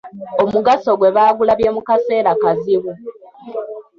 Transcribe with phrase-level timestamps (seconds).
[0.43, 2.91] Omugaso gwe bagulabye mu kaseera kazibu.